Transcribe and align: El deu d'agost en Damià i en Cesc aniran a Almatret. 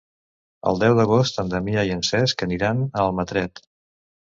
El 0.71 0.81
deu 0.83 0.95
d'agost 1.01 1.39
en 1.45 1.53
Damià 1.53 1.85
i 1.91 1.95
en 1.99 2.03
Cesc 2.11 2.45
aniran 2.51 2.87
a 2.91 3.09
Almatret. 3.09 3.69